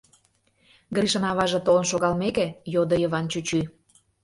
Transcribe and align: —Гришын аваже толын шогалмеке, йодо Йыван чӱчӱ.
—Гришын 0.95 1.23
аваже 1.31 1.59
толын 1.65 1.85
шогалмеке, 1.91 2.45
йодо 2.73 2.95
Йыван 3.01 3.25
чӱчӱ. 3.31 3.61